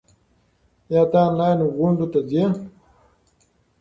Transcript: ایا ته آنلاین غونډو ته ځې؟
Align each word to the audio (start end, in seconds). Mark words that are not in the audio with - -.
ایا 0.89 1.03
ته 1.11 1.17
آنلاین 1.27 1.59
غونډو 1.75 2.05
ته 2.13 2.19
ځې؟ 2.29 2.43